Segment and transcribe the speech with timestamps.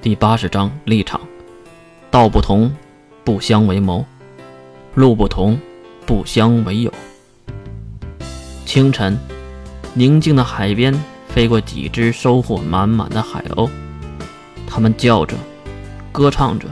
[0.00, 1.20] 第八十章立场。
[2.08, 2.72] 道不同，
[3.24, 4.04] 不相为谋；
[4.94, 5.58] 路不同，
[6.06, 6.92] 不相为友。
[8.64, 9.18] 清晨，
[9.94, 10.94] 宁静的海边
[11.28, 13.68] 飞过几只收获满满的海鸥，
[14.68, 15.36] 它们叫着，
[16.12, 16.68] 歌唱着，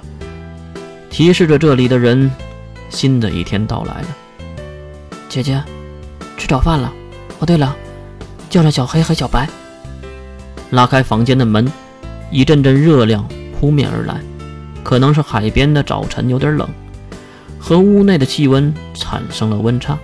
[1.11, 2.31] 提示着这里的人，
[2.91, 4.09] 新的一天到来了。
[5.29, 5.61] 姐姐，
[6.37, 6.93] 吃早饭了。
[7.41, 7.75] 哦，对了，
[8.49, 9.49] 叫上小黑和小白。
[10.71, 11.71] 拉开房间的门，
[12.31, 13.27] 一阵阵热量
[13.59, 14.21] 扑面而来。
[14.83, 16.69] 可能是海边的早晨有点冷，
[17.59, 19.99] 和屋内的气温产生了温差。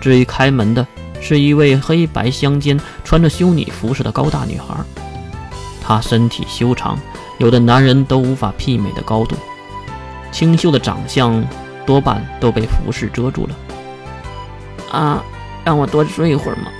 [0.00, 0.86] 至于开门的，
[1.20, 4.76] 是一位黑白相间、穿着修女服饰的高大女孩。
[5.82, 6.96] 她身体修长，
[7.38, 9.34] 有的男人都无法媲美的高度。
[10.30, 11.44] 清秀的长相
[11.84, 13.56] 多半都被服饰遮住了。
[14.92, 15.24] 啊，
[15.64, 16.70] 让我多睡一会儿吗？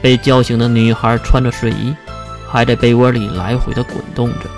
[0.00, 1.92] 被叫醒的女孩穿着睡衣。
[2.54, 4.48] 还在被窝里来回的滚动着，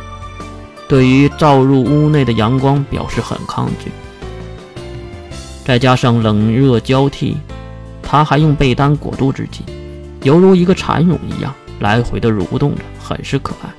[0.86, 3.90] 对于照入屋内的阳光表示很抗拒。
[5.64, 7.38] 再加上冷热交替，
[8.02, 9.64] 他还用被单裹住自己，
[10.24, 13.70] 犹如一个蚕蛹一样来回的蠕动着，很是可爱。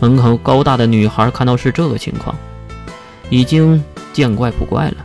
[0.00, 2.34] 门口高大的女孩看到是这个情况，
[3.30, 3.80] 已经
[4.12, 5.04] 见怪不怪了，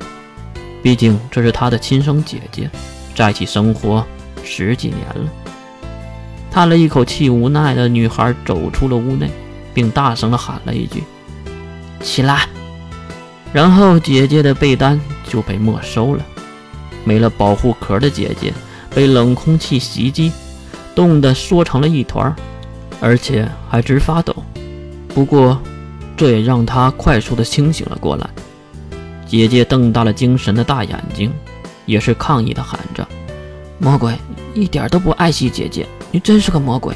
[0.82, 2.68] 毕竟这是她的亲生姐姐，
[3.14, 4.04] 在一起生活
[4.44, 5.43] 十几年了。
[6.54, 9.28] 叹了一口气，无奈的女孩走出了屋内，
[9.74, 11.04] 并大声的喊了一句
[12.00, 12.48] ：“起来！”
[13.52, 16.24] 然后姐姐的被单就被没收了。
[17.04, 18.54] 没了保护壳的姐姐
[18.94, 20.32] 被冷空气袭击，
[20.94, 22.34] 冻得缩成了一团，
[23.02, 24.36] 而且还直发抖。
[25.08, 25.60] 不过，
[26.16, 28.30] 这也让她快速的清醒了过来。
[29.26, 31.34] 姐姐瞪大了精神的大眼睛，
[31.88, 32.80] 也是抗议的喊
[33.80, 34.18] ：“魔鬼，
[34.54, 36.96] 一点都不爱惜姐姐！”你真是个魔鬼！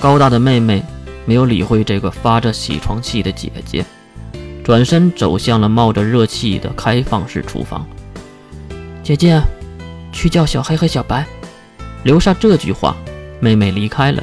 [0.00, 0.82] 高大的妹妹
[1.24, 3.84] 没有理会这个发着起床气的姐姐，
[4.62, 7.84] 转身走向了冒着热气的开放式厨房。
[9.02, 9.40] 姐姐，
[10.12, 11.26] 去叫小黑和小白。
[12.04, 12.96] 留下这句话，
[13.40, 14.22] 妹妹离开了，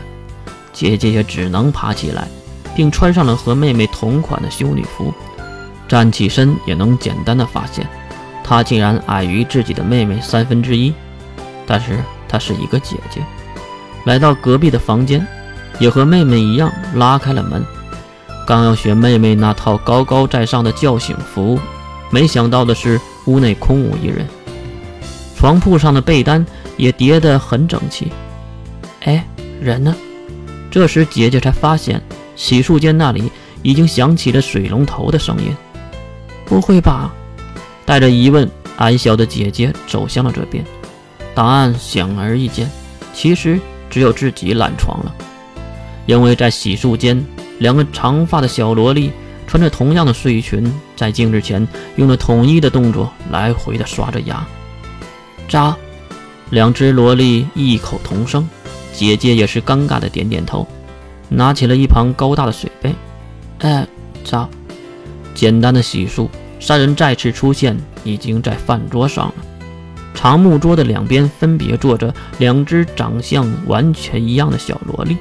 [0.71, 2.27] 姐姐也只能爬起来，
[2.75, 5.13] 并穿上了和妹妹同款的修女服。
[5.85, 7.85] 站起身也能简单的发现，
[8.41, 10.93] 她竟然矮于自己的妹妹三分之一，
[11.65, 13.21] 但是她是一个姐姐。
[14.05, 15.25] 来到隔壁的房间，
[15.79, 17.63] 也和妹妹一样拉开了门。
[18.45, 21.57] 刚要学妹妹那套高高在上的叫醒服，
[22.09, 24.27] 没想到的是屋内空无一人，
[25.37, 28.11] 床铺上的被单也叠得很整齐。
[29.05, 29.25] 哎，
[29.61, 29.95] 人呢？
[30.69, 32.01] 这时姐姐才发现
[32.35, 33.31] 洗漱间那里
[33.61, 35.55] 已经响起了水龙头的声音。
[36.45, 37.13] 不会吧？
[37.85, 40.65] 带着疑问，矮小的姐姐走向了这边。
[41.35, 42.69] 答案显而易见，
[43.13, 43.59] 其实。
[43.89, 45.13] 只有自己懒床了，
[46.07, 47.23] 因为在洗漱间，
[47.59, 49.11] 两个长发的小萝莉
[49.45, 54.43] 穿着同样的睡裙，在镜子前用了统一的动作来回的刷着牙。
[55.47, 55.77] 扎，
[56.49, 58.49] 两只萝莉异口同声，
[58.91, 60.67] 姐姐也是尴尬的点点头，
[61.29, 62.95] 拿起了一旁高大的水杯。
[63.59, 63.85] 哎，
[64.23, 64.49] 扎。
[65.35, 66.27] 简单的洗漱，
[66.59, 69.33] 三人再次出现，已经在饭桌上了。
[70.13, 75.17] 长木桌的两边分别坐着两只长相完全一样的小萝莉，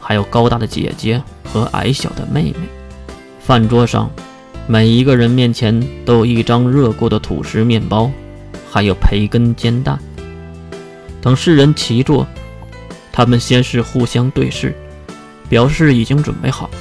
[0.00, 2.68] 还有高大的姐姐和矮小的妹妹。
[3.40, 4.10] 饭桌上，
[4.66, 8.10] 每一个人面前都有一张热过的吐司面包，
[8.70, 9.98] 还有培根煎蛋。
[11.22, 12.26] 等世人齐坐，
[13.12, 14.74] 他们先是互相对视，
[15.48, 16.72] 表示已经准备好了，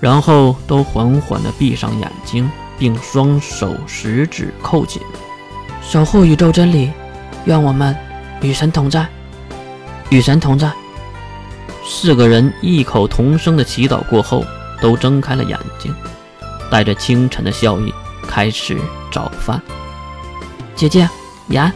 [0.00, 2.48] 然后都缓缓地闭上眼睛，
[2.78, 5.00] 并双手十指扣紧。
[5.88, 6.90] 守护宇宙真理，
[7.44, 7.96] 愿我们
[8.42, 9.06] 与神同在，
[10.10, 10.68] 与神同在。
[11.86, 14.44] 四个人异口同声的祈祷过后，
[14.80, 15.94] 都睁开了眼睛，
[16.68, 17.94] 带着清晨的笑意
[18.26, 18.76] 开始
[19.12, 19.62] 早饭。
[20.74, 21.08] 姐姐，
[21.50, 21.72] 盐。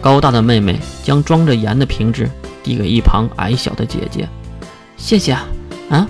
[0.00, 2.28] 高大的妹妹将装着盐的瓶子
[2.62, 4.26] 递给一旁矮小的姐姐。
[4.96, 5.46] 谢谢啊。
[5.90, 6.08] 啊！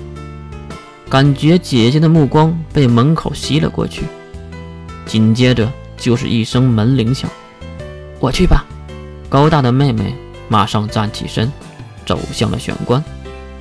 [1.11, 4.05] 感觉姐姐的目光被门口吸了过去，
[5.07, 5.69] 紧接着。
[5.95, 7.31] 就是一声门铃响，
[8.23, 8.65] 我去吧。
[9.29, 10.15] 高大的妹妹
[10.49, 11.51] 马上站起身，
[12.07, 13.03] 走向了玄关，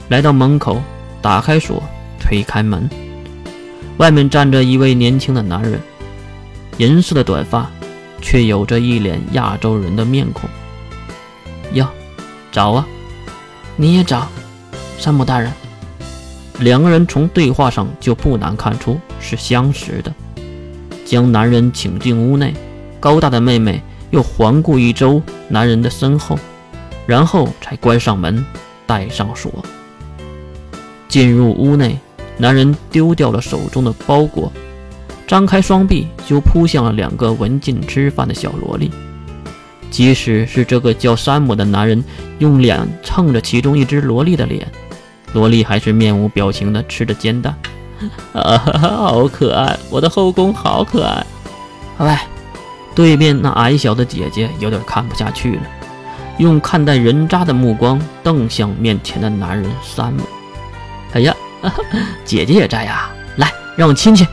[0.07, 0.79] 来到门口，
[1.19, 1.81] 打开锁，
[2.19, 2.87] 推开门。
[3.97, 5.81] 外面站着一位年轻的男人，
[6.77, 7.71] 银色的短发，
[8.21, 10.47] 却有着一脸亚洲人的面孔。
[11.73, 11.87] 哟，
[12.51, 12.87] 找啊！
[13.75, 14.29] 你也找，
[14.99, 15.51] 山姆大人。
[16.59, 20.13] 两个人从对话上就不难看出是相识的。
[21.03, 22.53] 将男人请进屋内，
[22.99, 23.81] 高大的妹妹
[24.11, 26.37] 又环顾一周男人的身后，
[27.05, 28.45] 然后才关上门，
[28.85, 29.51] 带上锁。
[31.07, 31.99] 进入屋内，
[32.37, 34.51] 男人丢掉了手中的包裹，
[35.27, 38.91] 张开双臂就扑向了两个文静吃饭的小萝莉。
[39.89, 42.01] 即使是这个叫山姆的男人
[42.39, 44.65] 用脸蹭着其中一只萝莉的脸，
[45.33, 47.53] 萝莉还是面无表情地吃着煎蛋。
[48.31, 49.77] 啊哈哈，好可爱！
[49.89, 51.25] 我的后宫好可爱。
[51.99, 52.17] 喂，
[52.93, 55.61] 对面那矮小的姐姐有点看不下去了，
[56.37, 60.23] 用看待人渣的目光瞪向面前的男人山姆。
[61.13, 61.33] 哎呀！
[62.25, 64.25] 姐姐也在呀，来，让我亲亲。